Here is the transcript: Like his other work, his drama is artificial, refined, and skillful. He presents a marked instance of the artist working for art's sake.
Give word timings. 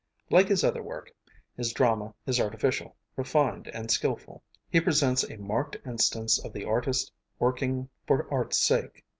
Like 0.31 0.47
his 0.47 0.63
other 0.63 0.81
work, 0.81 1.13
his 1.55 1.73
drama 1.73 2.15
is 2.25 2.39
artificial, 2.39 2.95
refined, 3.15 3.67
and 3.67 3.91
skillful. 3.91 4.41
He 4.67 4.81
presents 4.81 5.23
a 5.23 5.37
marked 5.37 5.77
instance 5.85 6.43
of 6.43 6.53
the 6.53 6.65
artist 6.65 7.11
working 7.39 7.87
for 8.07 8.27
art's 8.33 8.57
sake. 8.57 9.05